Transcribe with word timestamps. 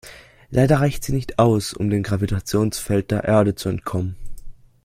Leider 0.49 0.77
reicht 0.81 1.03
sie 1.03 1.13
nicht 1.13 1.37
aus, 1.37 1.75
um 1.75 1.91
dem 1.91 2.01
Gravitationsfeld 2.01 3.11
der 3.11 3.25
Erde 3.25 3.53
zu 3.53 3.69
entkommen. 3.69 4.15